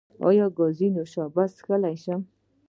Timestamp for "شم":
2.03-2.21